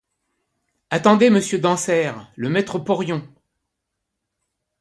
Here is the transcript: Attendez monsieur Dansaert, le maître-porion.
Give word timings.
Attendez 0.89 1.29
monsieur 1.29 1.59
Dansaert, 1.59 2.31
le 2.35 2.49
maître-porion. 2.49 3.21